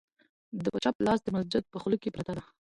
د 0.63 0.65
په 0.73 0.79
چپ 0.83 0.95
لاس 1.05 1.19
د 1.23 1.27
مسجد 1.35 1.63
په 1.69 1.77
خوله 1.81 1.97
کې 2.01 2.13
پرته 2.15 2.31
ده، 2.37 2.43